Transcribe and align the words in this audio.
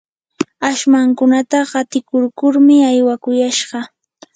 ashmankunata 0.69 1.57
qatikurkurmi 1.71 2.75
aywakushqa. 2.89 3.77